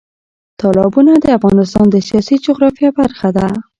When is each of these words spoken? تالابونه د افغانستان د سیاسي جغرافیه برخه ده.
تالابونه 0.61 1.13
د 1.19 1.25
افغانستان 1.37 1.85
د 1.91 1.95
سیاسي 2.07 2.35
جغرافیه 2.45 2.89
برخه 2.99 3.29
ده. 3.37 3.47